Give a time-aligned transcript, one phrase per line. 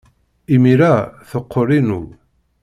[0.55, 0.93] Imir-a,
[1.29, 2.01] teqqel inu.